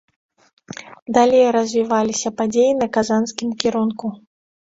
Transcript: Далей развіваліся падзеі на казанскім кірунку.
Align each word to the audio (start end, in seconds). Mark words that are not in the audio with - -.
Далей 1.17 1.45
развіваліся 1.57 2.29
падзеі 2.39 2.71
на 2.81 2.87
казанскім 2.97 3.49
кірунку. 3.65 4.07